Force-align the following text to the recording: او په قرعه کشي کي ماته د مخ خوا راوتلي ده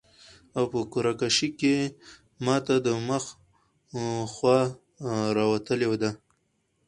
او 0.57 0.63
په 0.71 0.79
قرعه 0.91 1.13
کشي 1.21 1.49
کي 1.59 1.75
ماته 2.45 2.75
د 2.85 2.87
مخ 3.07 3.23
خوا 4.33 4.59
راوتلي 5.37 5.87
ده 6.01 6.11